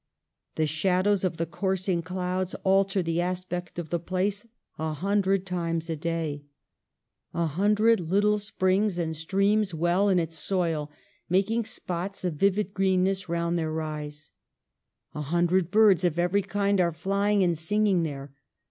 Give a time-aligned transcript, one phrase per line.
[0.55, 4.47] The shadows of the coursing clouds alter the aspect of the place
[4.79, 6.43] a hundred times a day.
[7.33, 7.49] A 20 EMILY BRONTE.
[7.51, 10.89] hundred little springs and streams well in its soil,
[11.29, 14.31] making spots of livid greenness round their rise.
[15.13, 18.33] A hundred birds of every kind are flying and singing there.